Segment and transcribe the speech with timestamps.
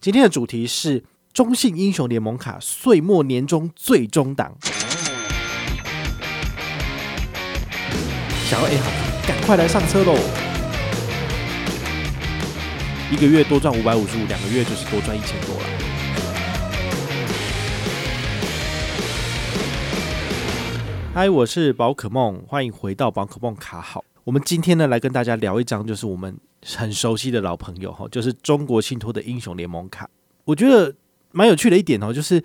[0.00, 1.02] 今天的主题是
[1.32, 4.56] 中信英雄联盟卡岁末年终最终档，
[8.48, 8.92] 想要 A 好
[9.26, 10.14] 赶快来上车喽！
[13.10, 15.64] 一个月多赚五百五十五，两个月就是多赚一千多了。
[21.12, 24.04] 嗨，我是宝可梦，欢迎回到宝可梦卡好。
[24.22, 26.38] 我们今天呢，来跟大家聊一张，就是我们。
[26.64, 30.08] 很熟悉的老朋友哈，就是中国信托的英雄联盟卡。
[30.44, 30.94] 我觉得
[31.30, 32.40] 蛮有趣的一点哦，就是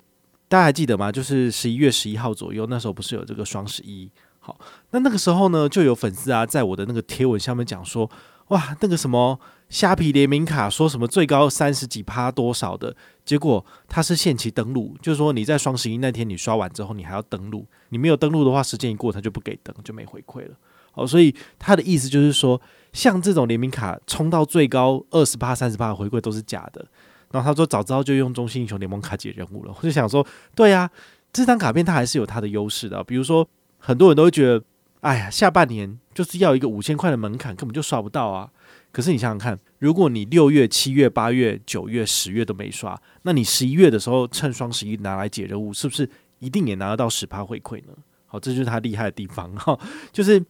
[0.48, 1.10] 大家还记得吗？
[1.10, 4.10] 就是十一月十一号左右，那时候不是有这个双十一？
[4.38, 4.58] 好，
[4.90, 8.08] 那那个时候呢，就有粉丝啊，在我的那个贴文下面讲说，
[8.48, 12.94] 哇，那个什么虾皮联名卡，说什么最高三十几趴多少的，
[13.24, 20.54] 结果它是限期登录，就是说你在双十一那天你刷完之后，你还要登录，你没有登录的话，时间一过，它就不给登，就没回馈了。
[20.92, 22.60] 好，所以他的意思就是说。
[22.94, 26.86] 像这种联名卡冲到最高二十八、三十八的回馈都是假的。
[27.30, 29.74] 然后他说早知道就用中信英雄联盟卡解任务了。
[29.76, 30.88] 我就想说，对呀、
[31.32, 33.02] 这张卡片它还是有它的优势的。
[33.02, 33.46] 比如说，
[33.78, 34.62] 很多人都会觉得，
[35.00, 38.48] 哎呀，下半年就是要一个五千块的门槛，根本就刷不到啊。
[38.92, 47.92] 可是你想想看，如果你六月、七月、八月、九月、十月都没刷，那你十一月的时候趁双十一拿来解任务，是不是一定也拿得到十趴回馈呢？
[48.26, 49.76] 好，这就是它厉害的地方哈，
[50.12, 50.40] 就是。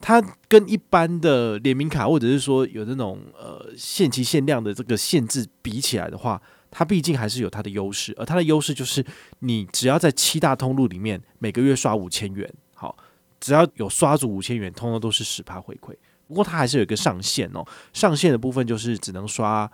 [0.00, 8.14] 它跟一般的联名卡，或者是说有这种呃限期限量的这个限制比起来的话，它毕竟还是有它的优势。
[8.18, 9.04] 而它的优势就是，
[9.40, 12.96] 你只要在七大通路里面每个月刷五千元，好，
[13.40, 15.94] 只要有刷足五千元，通通都是十趴回馈。
[16.28, 19.70] 不过它还是有一个上限哦，上限的部分就是只能刷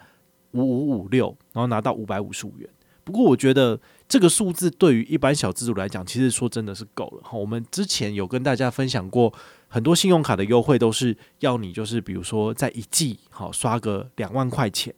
[0.52, 2.68] 五五五六，然后拿到五百五十五元。
[3.04, 7.20] 不过我觉得这个数字对于一般小资主来讲，其实说真的是够了。
[7.22, 9.32] 好，我们之前有跟大家分享过。
[9.74, 14.94] 很多信用卡的优惠都是要你，就是比如说在一季好刷个两万块钱，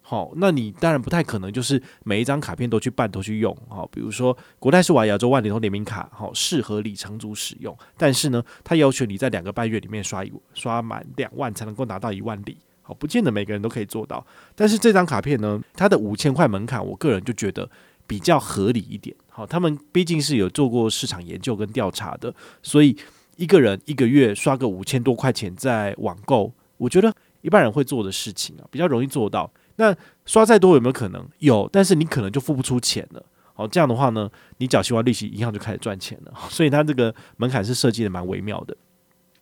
[0.00, 12.58] 好，那你当然不太可能就是每一张卡片都去办都去用，好，比如说国泰世华亚洲万里通联名卡，好，适合里程组使用，但是呢，它要求你在两个半月里面刷一刷满两万才能够拿到一万里，
[12.90, 17.70] 好，不见得每个人都可以做到，但是这张卡片呢，它的五千块门槛，我个人就觉得
[18.06, 22.96] 比较合理一点，好，他们毕竟是有做过市场研究跟调查的，所以。
[23.36, 29.50] 一个人一个月刷个五千多块钱在网购，我觉得一般人会做的事情啊，比较容易做到。
[29.76, 29.96] 那
[30.26, 31.26] 刷再多有没有可能？
[31.38, 33.24] 有，但是你可能就付不出钱了。
[33.54, 34.28] 好，这样的话呢，
[34.58, 36.34] 你缴息完利息，银行就开始赚钱了。
[36.50, 38.76] 所以它这个门槛是设计的蛮微妙的。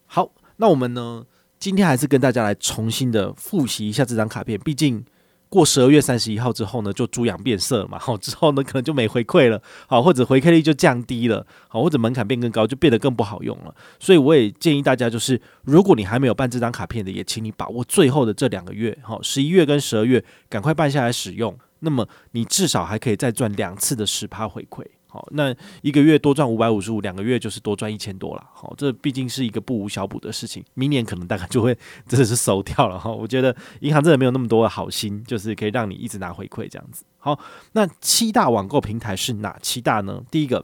[0.06, 1.26] 好，那我们呢，
[1.58, 5.04] 今天还是跟大家来重新的复习一下这张卡片，毕竟。
[5.50, 13.74] 过十二月三十一号之后呢，就猪羊变色嘛，好之后呢，可能就没回馈了，好或者回馈率就降低了，好或者门槛变更高，就变得更不好用了。
[13.98, 21.58] 所以我也建议大家，就是如果你还没有办这张卡片的，也请你把握最后的这两个月，好十一月跟十二月，赶快办下来使用。
[21.78, 24.84] 那么你至少还可以再赚两次的十趴回馈。
[25.10, 28.46] 好，那一个月多赚五百五十五，两个月就是多赚一千多了。
[28.52, 30.62] 好，这毕竟是一个不无小补的事情。
[30.74, 31.74] 明年可能大概就会
[32.06, 33.10] 真的是收掉了哈。
[33.10, 37.04] 我觉得银行真的没有那么多的好心，就是可以让你一直拿回馈这样子。
[37.16, 37.40] 好，
[37.72, 40.22] 那七大网购平台是哪七大呢？
[40.30, 40.62] 第一个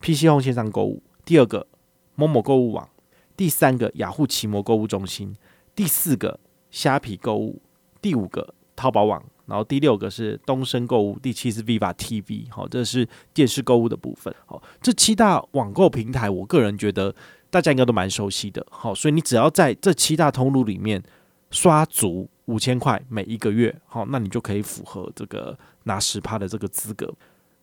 [0.00, 1.66] ，PC Home 线上购物；第二个
[2.14, 2.88] 某某购物网；
[3.36, 5.34] 第三个，雅虎奇摩购物中心；
[5.74, 7.60] 第四个，虾皮购物；
[8.00, 9.22] 第五个，淘宝网。
[9.46, 14.32] 然后第六个是东升购物，第七是 Viva TV，好，这是电视购物的部分。
[14.46, 17.14] 好，这七大网购平台，我个人觉得
[17.50, 18.64] 大家应该都蛮熟悉的。
[18.70, 21.02] 好，所以你只要在这七大通路里面
[21.50, 27.12] 刷足五千块每一个月，好，那你就可以符合这个拿十趴的这个资格。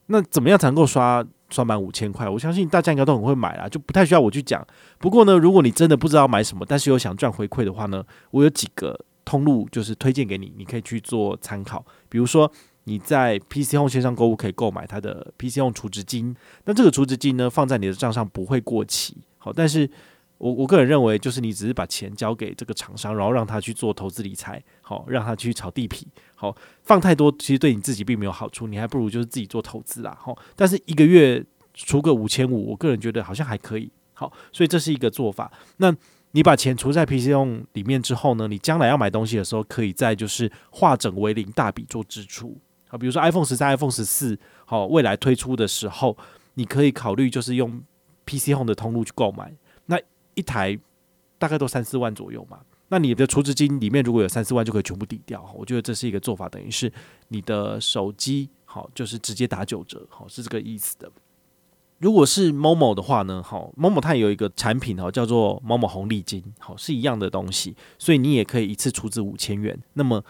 [0.07, 2.27] 那怎么样才能够刷刷满五千块？
[2.27, 4.65] 我相信大家应该都很会买啦，就不太需要我去讲。
[4.97, 8.99] 不过呢，如果你真的不知道买什么，但是又想赚回馈的话呢，我有几个。
[9.29, 11.85] 通路就是推荐给你，你可以去做参考。
[12.09, 12.51] 比如说
[12.85, 16.35] 你在 PC Home 线上购物可以购买它的 PC Home 储值金，
[16.65, 19.17] 那这个储值金呢，放在你的账上不会过期。
[19.37, 19.87] 好，但是
[20.39, 30.17] 我我个人认为，就是你只是把钱交给这个厂商，然后让他去做投资理财，好，让他去炒地皮，好，放太多其实对你自己并没有好处，你还不如就是自己做投资啦。
[30.19, 33.91] 好，但是一个月出个五千五，我个人觉得好像还可以。
[34.13, 35.49] 好，所以这是一个做法。
[35.77, 35.95] 那
[36.31, 42.55] 你把钱储在 PC Home 里面之后呢，你将来要买东西的时候，可以在就是化整为零，大笔做支出。
[42.87, 46.15] 好，比如说 iPhone 十三、iPhone 十四，好，未来推出的时候，
[46.53, 47.81] 你可以考虑就是用
[48.25, 49.51] PC Home 的通路去购买。
[49.87, 49.99] 那
[50.35, 50.77] 一台
[51.37, 52.59] 大概都三四万左右嘛，
[52.89, 55.51] 那你的储值金里面如果有三四万，就可以全部抵掉。
[55.57, 56.91] 我觉得这是一个做法，等于是
[57.29, 61.11] 你的手机好，就是直接打九折，好，是这个意思的。
[61.99, 70.23] 如果是 Momo 的话呢，好，Momo 它有一个产品哈，叫做 Momo 红利金，好，是一样的东西，所以你也可以一次出资五千元，那么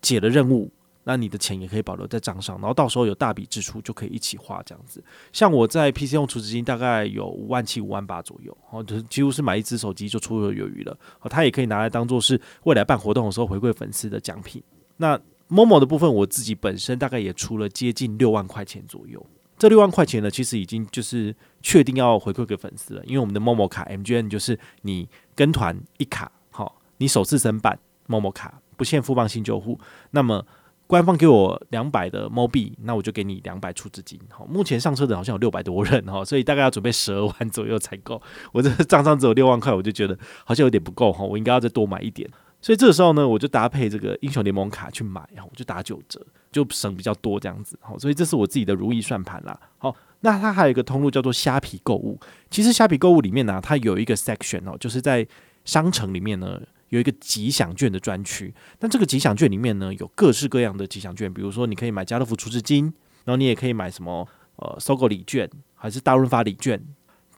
[0.00, 0.70] 解了任务，
[1.02, 5.02] 那你的钱也可以保留在账上，然后到时候有大笔支出就可以一起花这样子。
[5.32, 10.96] 像我在 PC 用储值金大概有五万七、五万八左右，哦，就是几乎是买一支手机就绰绰有余了。
[11.20, 14.62] 哦，它也可以拿来当做是未来办活动的时候回馈粉丝的奖品。
[14.96, 19.24] 那 Momo 的部分，我自己本身大概也出了接近六万块钱左右。
[19.58, 29.78] 这六万块钱呢，其实已经就是确定要回馈给粉丝了，因为我们的 Momo 卡 MGN 就是你跟团一卡，好，你首次申办 Momo 卡不限富邦新旧户，
[30.10, 30.46] 那么
[30.86, 34.20] 官方给我两百的 MO 币，那我就给你两百出资金。
[34.30, 38.22] 好，目前上车的好像有六百多人哈，所以大概要准备十二万左右才够。
[38.52, 42.30] 我这账上只有六万块，我就觉得好像有点不够哈，我应该要再多买一点。
[42.66, 46.20] 所以这个时候呢，我就搭配这个英雄联盟卡去买，然后我就打九折，
[46.50, 47.78] 就省比较多这样子。
[47.80, 49.56] 好，所以这是我自己的如意算盘啦。
[49.78, 52.18] 好，那它还有一个通路叫做虾皮购物。
[52.50, 55.24] 其实虾皮购物里面呢，它有一个 section 哦，就是在
[55.64, 58.52] 商城里面呢有一个吉祥券的专区。
[58.80, 62.92] 那这个吉祥券里面呢，有各式各样的吉祥券，比如说你可以买家乐福储值金，
[63.26, 64.26] 然后你也可以买什么
[64.56, 66.84] 呃搜狗礼券，还是大润发礼券。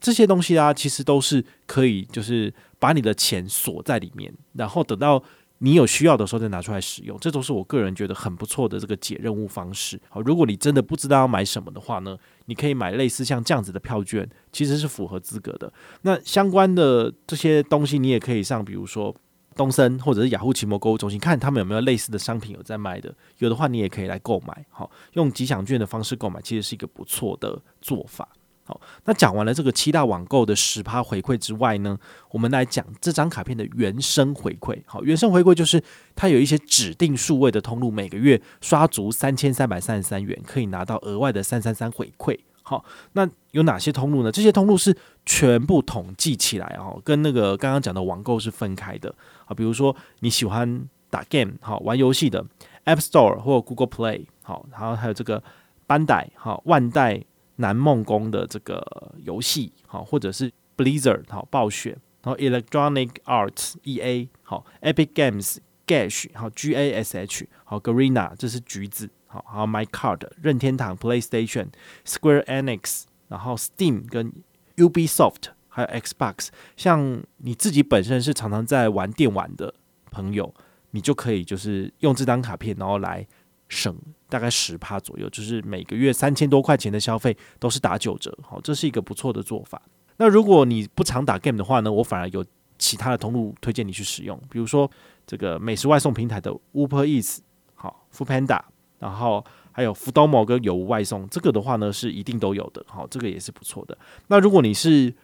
[0.00, 5.22] 这些东西啊，其实都是可以，就是把你的钱锁在里面，然后等到
[5.58, 7.18] 你有需要的时候再拿出来使用。
[7.18, 10.00] 这都是我个人觉得很不错的这个解任务方式。
[10.08, 12.16] 好，如果你真的不知道要买什么的话呢，
[12.46, 15.72] 你可以买类似像这样子的票券，其实是符合资格的。
[16.02, 19.12] 那相关的这些东西，你也可以上，比如说
[19.56, 23.12] 东森或者是雅虎奇摩购物中心，看他们有没有类似的商品有在卖的。
[23.38, 24.64] 有的话，你也可以来购买。
[24.70, 28.28] 好，用吉祥券的方式购买，其实是一个不错的做法。
[28.68, 31.98] 好，那讲完了这个七大网购的十趴回馈之外呢，
[32.30, 34.78] 我们来讲这张卡片的原生回馈。
[34.84, 35.82] 好，原生回馈就是
[36.14, 42.38] 它有一些指定数位的通路，每个月刷足三千三百三十三元，可以拿到额外的三三三回馈。
[42.62, 44.30] 好，那有哪些通路呢？
[44.30, 44.94] 这些通路是
[45.24, 49.14] 全部统计起来哦，跟那个刚刚讲的网购是分开的。
[49.46, 52.44] 好，比如说你喜欢打 game 好玩游戏的
[52.84, 55.42] App Store 或 Google Play 好，然后还有这个
[55.86, 57.24] 班代好万代。
[57.60, 69.66] 南梦宫的这个游戏，好，或者是 Blizzard 好暴雪，然后 Electronic Arts EA 好，Epic Games Gash 好 G A S H 好，Garena 这是橘子，好，还有
[69.66, 71.68] My Card 任天堂 PlayStation
[72.04, 74.32] Square Enix，然后 Steam 跟
[74.76, 79.74] Ubisoft 还有 Xbox，像你自己本身是常常在玩电玩的
[80.12, 80.54] 朋友，
[80.92, 83.26] 你就可以就是用这张卡片，然后来。
[83.68, 83.94] 省
[84.28, 89.80] 大概十趴左右，就是每个月三千多块钱的消费都是打九折，好，这是一个不错的做法。
[90.16, 92.44] 那如果你不常打 game 的话呢，我反而有
[92.78, 94.90] 其他的通路推荐你去使用，比如说
[95.26, 97.38] 这个美食外送平台的 Uber Eats，
[97.74, 98.60] 好，Foodpanda，
[98.98, 103.96] 然后还有 f o o d m o 跟有无外送，这个的话呢是一定都有的，好，这个也是不错的。
[104.28, 105.14] 那如果你是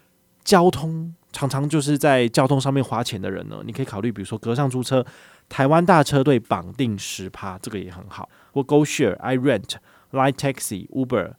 [0.44, 5.04] 交通常常就是在交通上面花钱的人呢，你可以考虑，比如说隔上租车。
[5.48, 8.28] 台湾大车队绑定十趴，这个也很好。
[8.52, 9.74] 或 GoShare、iRent、
[10.12, 11.32] Line Taxi、Uber，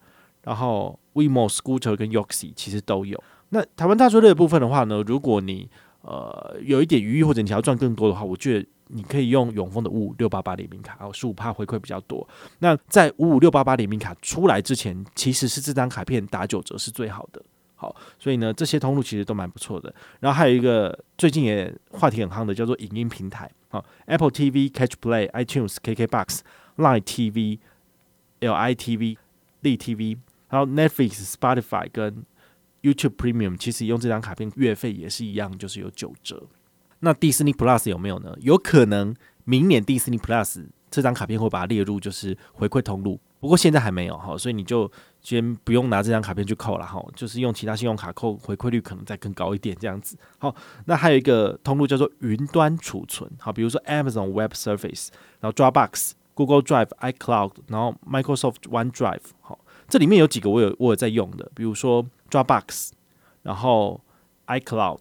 [0.43, 3.21] 然后 WeMo Scooter 跟 Yoxi 其实都有。
[3.49, 5.69] 那台湾大车队的部分的话呢，如果你
[6.01, 12.27] 呃有一点余裕或者你想要赚更多的话，我觉得你可以用永丰的五五六八八联名卡，哦，十五趴回馈比较多。
[12.59, 17.41] 那在五五六八八联名卡出来之前，其实是这张卡片打九折是最好的。
[18.17, 19.93] 所以呢，这些通路其实都蛮不错的。
[20.19, 23.49] 然后还有一个最近也话题很夯的，叫做影音平台。
[23.67, 26.39] 好，Apple TV、Catch Play、iTunes、KKBox、
[26.77, 27.59] Line TV、
[28.39, 29.17] LITV、
[29.61, 30.17] 立 TV，
[30.49, 32.23] 然后 Netflix、Spotify 跟
[32.81, 36.43] YouTube Premium，其实用这张卡片月费也是一样，就是有九折。
[36.99, 38.35] 那 Disney Plus 有没有呢？
[38.39, 39.13] 有可能
[39.43, 43.19] 明年 Disney Plus 这张卡片会把它列入就是回馈通路。
[43.39, 44.89] 不过现在还没有哈，所以你就
[45.25, 50.15] 先不用拿这张卡片去扣了哈，就是用其他信用卡扣，回馈率可能再更高一点这样子。
[50.37, 50.55] 好，
[50.85, 55.07] 那还有一个通路叫做云端储存，好，比如说 Amazon Web Service，
[55.39, 59.57] 然后 Dropbox、Google Drive、iCloud，然后 Microsoft OneDrive，好，
[59.89, 62.91] 这里面有几个我有我有在用的，比如说 Dropbox，
[63.41, 63.99] 然后
[64.45, 64.99] iCloud，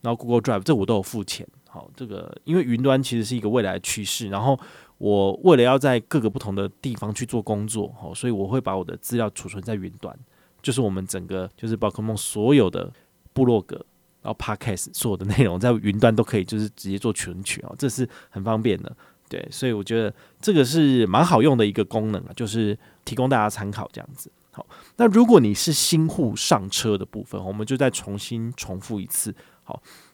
[0.00, 1.46] 然后 Google Drive，这我都有付钱。
[1.68, 4.58] 好，这个因为云端其实是一个未来的趋势，然后。
[5.02, 10.16] 我为了要在各个不同的地方去做工作，哦，所以我会把我的资料储存在云端，
[10.62, 12.88] 就是我们整个就是宝可梦所有的
[13.32, 13.84] 部落格，
[14.22, 18.94] 然后 Podcast 所有的内容在云端都可以，就是直接做存取哦，这是很方便的，
[19.28, 24.30] 对，所以我觉得这个是蛮好用的一个功能啊，就是提供大家参考这样子。
[24.52, 24.64] 好，
[24.98, 29.34] 那如果你是新户上车的部分，我们就再重新重复一次，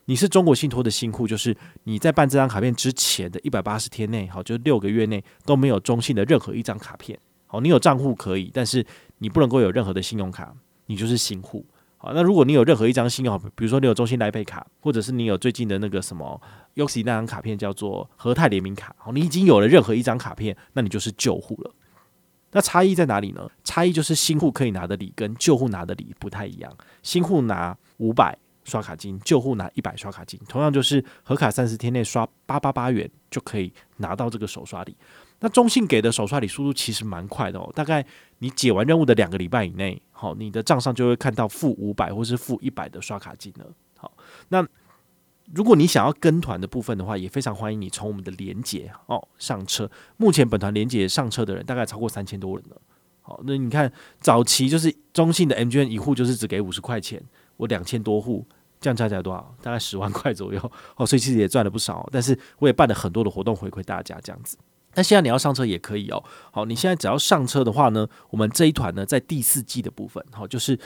[0.06, 8.84] 你是中国信托的新户，就是你在办这张卡片之前的一百八十天内，好，就是六个月内都没有中信的任何一张卡片，好，你有账户可以，但是
[9.18, 10.54] 你不能够有任何的信用卡，
[10.86, 11.66] 你就是新户，
[11.98, 16.40] 好，那如果你有任何一张信用卡，比如说你有中信来配卡，或者是你有最近的那个什么
[16.76, 21.74] YOXI 那张卡片叫做和泰联名卡，好，你已经有了任何一张卡片，那你就是旧户了。
[22.50, 23.46] 那差异在哪里呢？
[23.62, 26.74] 差异就是新户可以拿的礼跟旧户拿的礼不太一样。
[27.02, 34.96] 新户拿五百刷卡金，旧户拿一百刷卡金，同样就是合卡三十天内刷八八八元就可以拿到这个首刷礼。
[35.40, 38.04] 那中信给的首刷礼速度其实蛮快的哦，大概
[38.38, 43.66] 你解完任务的两个礼拜以内，好，你的账上就会看到负五百或是负一百的刷卡金了。
[43.96, 44.12] 好，
[44.50, 44.64] 那。
[45.54, 49.90] 如果你想要跟团的部分的话，也非常欢迎你从我们的连结哦上车。
[50.18, 52.76] 目前本团连结上车的人大概超过三千多人了。
[53.22, 57.22] 好，那你看早期就是中信的 MGN 一户就是只给五十块钱，
[57.56, 58.46] 我两千多户，
[58.80, 59.54] 这样加起来多少？
[59.62, 60.72] 大概十万块左右。
[60.96, 62.08] 哦，所以其实也赚了不少。
[62.12, 64.56] 但是我也办了很多的活动回馈大家这样子。
[64.94, 66.22] 那现在你要上车也可以哦。
[66.50, 70.78] 好，你现在只要上车的话呢，我们这一团呢在第四季的部分，好就是。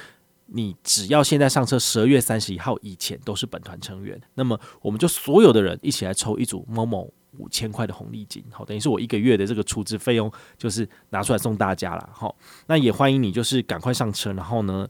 [0.54, 14.86] 你只要现在上车，十二月三十一号以前都是本团成员，那么我们就所有的人一起来抽一组某某五千块的红利金，好，等于是我一个月的这个储值费用就是拿出来送大家了，好，那也欢迎你就是赶快上车，然后呢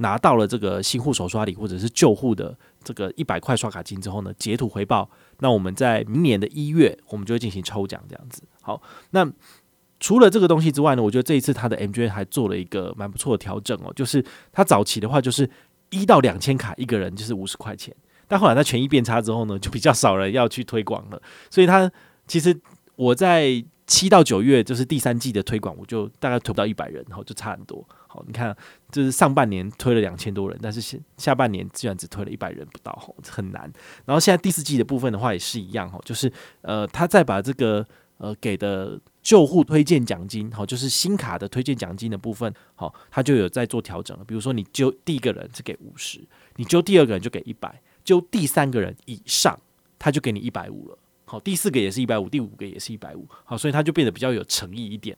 [0.00, 2.54] 拿到了这个新户首刷礼或者是旧户的
[2.84, 9.26] 这个一百块刷卡金之后呢，截图回报，那我们在明年的一月我们就会进行抽奖这样子，好，那。
[10.02, 15.46] 除了这个东西之外呢，我觉得这一次它的 MGM 还做了一个蛮不错的调整哦，就是它早期的话就是
[15.90, 17.94] 一到两千卡一个人就是五十块钱，
[18.26, 21.92] 但后来它权益变差之后呢，就比较少人要去推广了，所以它
[22.26, 22.58] 其实
[22.96, 27.84] 我在七到九月就是第三季的推广，我就大概推不到一百人，然后就差很多。
[28.06, 28.56] 好，你看
[28.92, 33.62] 就是上半年推了两千多人，但是下下半年居然只推了一百人不到，吼，很难。
[34.04, 36.32] 然后现在第四季的部分的话也是一样，吼，就是
[36.62, 37.84] 呃，他再把这个
[38.18, 39.00] 呃给的。
[39.22, 44.24] 旧户推荐奖金，好，就是新卡的推荐奖金的部分，好，他就有在做调整了。
[44.24, 49.60] 比如说，你揪第一个人是给五十，你揪第二个人就给一百，揪第三个人以上，
[49.98, 50.96] 他就给你一百五了。
[51.30, 55.16] 好，第四个也是一百五，第五个也是一百五，好，所以他就变得比较有诚意一点。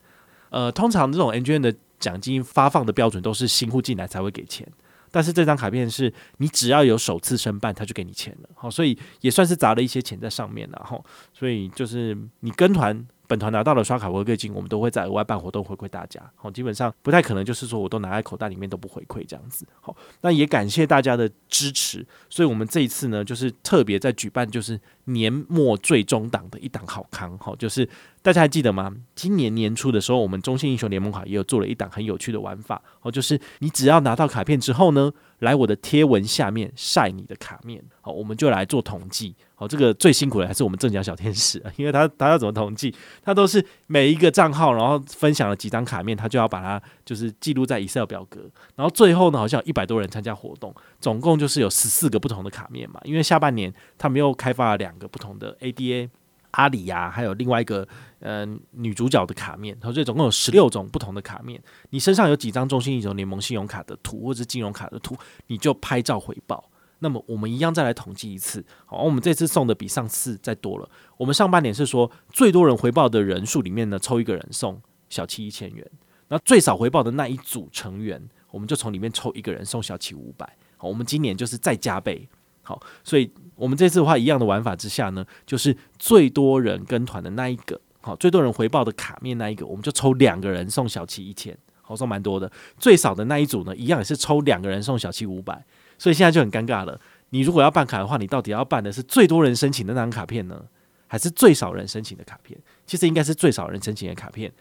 [0.50, 4.70] 呃，通常这种 N G N 的奖金发放的标准都是新户进来才会给钱，
[5.10, 8.50] 但是这张卡片是你只要有首次申办，他就给你钱了。
[8.54, 10.78] 好，所以也算是砸了一些钱在上面了。
[10.84, 11.02] 哈，
[11.32, 13.06] 所以就是你跟团。
[13.32, 16.20] 本团拿到了刷卡回馈金，我们都会在额外办活动回馈大家。
[16.36, 19.66] 好，基本上不太可能就是说我都拿在口袋里面都不回馈这样子。
[19.80, 22.06] 好，那也感谢大家的支持。
[22.28, 27.38] 所以我们这一次呢，就是特别在举办就是年末最终档的一档好康。
[27.38, 27.88] 好，就是
[28.22, 28.94] 大家还记得吗？
[29.16, 32.80] 今年年初的时候，我们中信英雄联盟卡也有做了一档很有趣的玩法。
[33.00, 37.82] 哦，就是你只要拿到卡片之后呢，来我的贴文下面晒你的卡面。
[38.00, 39.34] 好，我们就来做统计。
[39.56, 42.94] 哦，这个最辛苦的还是我们正奖小天使，因为他他要怎么统计？
[43.24, 48.40] 他都是每一个账号，然后分享了几张卡面，他就要把它就是记录在 Excel 表格，
[48.76, 53.00] 然后最后呢，好像有一百多人参加活动，总共就是有十四个不同的卡面嘛。
[53.02, 56.08] 因为下半年他们又开发了两个不同的 ADA
[56.52, 57.86] 阿里呀，还有另外一个
[58.20, 61.62] 嗯、呃、女主角的卡面，然后所以总共有十六种不同的卡面。
[61.90, 65.16] 你身上有几张中信英雄联盟信用卡的图或者金融卡的图，
[65.48, 66.70] 你就拍照回报。
[67.00, 70.88] 那么我们一样再来统计一次，好，我们这次送的比上次再多了。
[71.16, 75.84] 我们上半年是说最多人回报的人数里面呢，抽一个人送小七一千元。
[76.28, 80.56] 那最少回报的那一组成员，我们就从里面抽一个人送小七五百。
[80.76, 82.28] 好，我们今年就是再加倍。
[82.62, 92.50] 好，所以我们这次的话，一样的玩法之下呢，就是最多人跟团的那一个，好，最多人回报的卡面那一个，我们就抽两个人送小七一千，好，送蛮多的。
[92.78, 95.64] 最少的那一组呢，一样也是抽两个人送小七五百。
[95.98, 97.00] 所以现在就很尴尬了。
[97.30, 100.64] 你如果要办卡的话，你到底要办的是最多人申请的那张卡片呢，
[101.06, 102.58] 还是最少人申请的卡片？
[102.86, 104.52] 其实应该是最少人申请的卡片，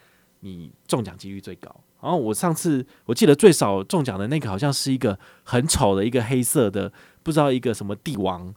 [0.42, 1.74] 你中奖几率最高。
[2.02, 6.92] 然后我上次我记得最少中奖的那个好像是一个很丑的一个黑色的，
[7.24, 8.54] 不知道一个什么帝王、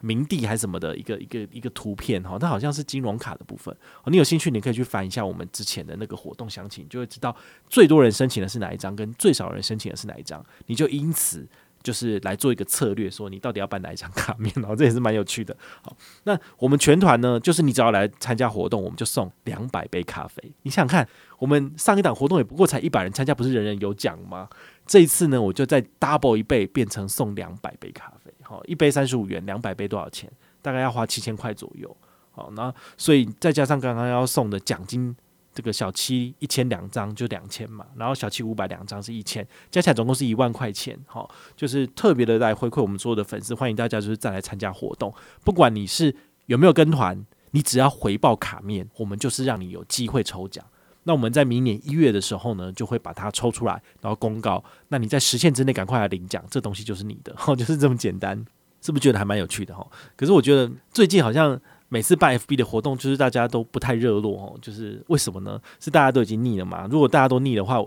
[0.00, 3.74] 明帝还是什么的一个一个一个图片哈，它好像是金融卡的部分。
[4.06, 7.34] 你有兴趣，你可以去翻一下我们之前的那个活动详情，就会知道
[7.68, 11.48] 最多人申请的是哪一张，跟最少人申请的是哪一张，你就因此。
[11.82, 15.56] 就是来做一个策略，说你到底要办哪一张卡面，然后这也是蛮有趣的。
[15.82, 20.52] 好，那我们全团呢，就是你只要来参加活动，我们就送两百杯咖啡。
[20.62, 21.08] 你想想看，
[21.38, 24.48] 我们上一档活动也不过才一百人参加，不是人人有奖吗？
[24.86, 28.32] 这一次呢，我就再 double 一倍，变成送两百杯咖啡。
[28.42, 30.30] 好，一杯三十五元，两百杯多少钱？
[30.62, 31.96] 大概要花七千块左右。
[32.30, 35.14] 好，那所以再加上刚刚要送的奖金。
[35.58, 40.96] 这个小七一千两张就两千嘛，然后小七五百两张是一千，加起来总共是一万块钱。
[41.04, 45.12] 好，就是特别的来回馈我们所有的粉丝，欢迎大家就是再来参加活动。
[45.42, 46.14] 不管你是
[46.46, 50.64] 有没有跟团，你只要回报卡面，我们就是让你有机会抽奖。
[51.02, 54.62] 那我们在明年一月的时候呢，就会把它抽出来，然后公告。
[54.90, 58.46] 那你在时限之内赶快来领奖，这东西就是你的，哈，就是这么简单。
[58.80, 59.84] 是不是觉得还蛮有趣的哈？
[60.14, 64.58] 可是我觉得最近好像每次办 FB 的活动，就是大家都不太热络哦。
[64.60, 65.60] 就是为什么呢？
[65.80, 66.86] 是大家都已经腻了嘛？
[66.90, 67.82] 如果大家都腻的话，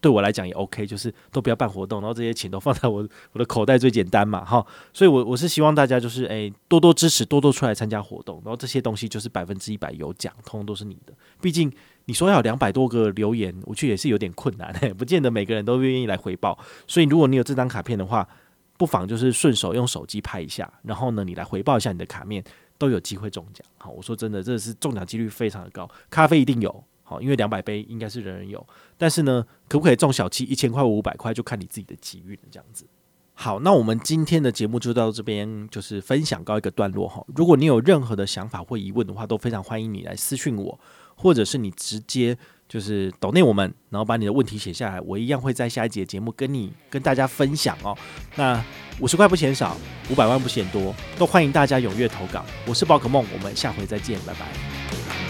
[0.00, 4.64] 对我来讲也 OK，就是都不要办活动，然后这些钱都放在我 我的口袋最简单嘛哈。
[4.92, 11.12] 所以我，我是希望大家就是诶、多多支持，多多出来参加活动，然后这些东西就是百分之一百有奖，通通都是你的。
[11.40, 11.70] 毕竟
[12.06, 16.58] 你说要两百多个留言，我觉得也是有点困难，不见得每个人都愿意来回报。
[16.86, 18.26] 所以，如果你有这张卡片的话，
[18.78, 22.42] 不妨就是顺手用手机拍一下，然后呢，你来回报一下你的卡面，
[22.82, 23.64] 都有机会中奖。
[23.78, 25.88] 好，我说真的，这是中奖几率非常的高。
[26.10, 28.66] 咖啡一定有，好，因为两百杯应该是人人有。
[28.98, 32.42] 但是呢，可不可以中小七一千块或五百块，就看你自己的机运了。
[32.50, 32.84] 这样子。
[33.34, 37.24] 好，那我们今天的节目就到这边，就是分享告一个段落哈。
[37.36, 40.80] 如果你有任何的想法或疑问的话，都非常欢迎你来私讯我，
[41.14, 42.36] 或者是你直接。
[42.72, 47.94] 就是抖内我们，然后把你的问题写下来，我一样会在下一节节目跟你跟大家分享哦。
[48.34, 48.64] 那
[48.98, 49.76] 五十块不嫌少，
[50.08, 52.42] 五百万不嫌多，都欢迎大家踊跃投稿。
[52.66, 55.21] 我是宝可梦，我们下回再见，拜拜。